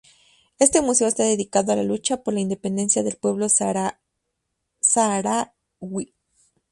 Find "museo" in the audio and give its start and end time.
0.81-1.07